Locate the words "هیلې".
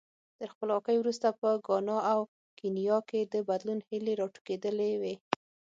3.87-4.13